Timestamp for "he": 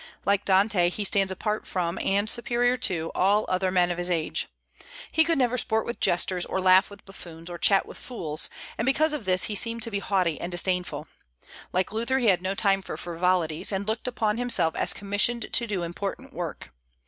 0.89-1.03, 5.11-5.23, 9.43-9.53, 12.17-12.29